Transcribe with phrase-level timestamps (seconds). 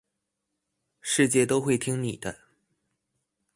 [1.03, 2.35] 世界都會聽你的